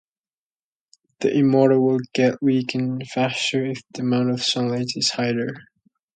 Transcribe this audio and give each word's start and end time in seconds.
The 1.19 1.31
Immortal 1.37 1.79
will 1.79 1.99
get 2.15 2.41
weakened 2.41 3.05
faster 3.13 3.63
if 3.67 3.83
the 3.93 4.01
amount 4.01 4.31
of 4.31 4.41
sunlight 4.41 4.87
is 4.95 5.11
higher. 5.11 5.49